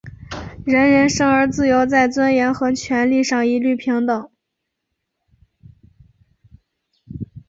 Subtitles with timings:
[0.65, 4.31] 人人生而自由,在尊严和权利上一律平等。